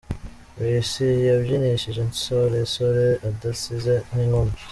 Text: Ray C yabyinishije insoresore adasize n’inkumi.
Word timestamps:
Ray 0.59 0.81
C 0.91 0.93
yabyinishije 1.27 1.99
insoresore 2.03 3.05
adasize 3.29 3.93
n’inkumi. 4.13 4.53